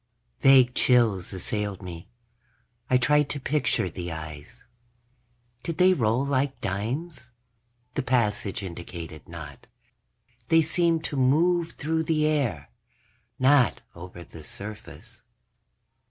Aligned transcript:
_Vague 0.41 0.73
chills 0.73 1.31
assailed 1.31 1.83
me. 1.83 2.07
I 2.89 2.97
tried 2.97 3.29
to 3.29 3.39
picture 3.39 3.87
the 3.87 4.11
eyes. 4.11 4.63
Did 5.61 5.77
they 5.77 5.93
roll 5.93 6.25
like 6.25 6.59
dimes? 6.59 7.29
The 7.93 8.01
passage 8.01 8.63
indicated 8.63 9.29
not; 9.29 9.67
they 10.49 10.63
seemed 10.63 11.03
to 11.03 11.17
move 11.17 11.73
through 11.73 12.01
the 12.05 12.25
air, 12.25 12.71
not 13.37 13.81
over 13.93 14.23
the 14.23 14.43
surface. 14.43 15.21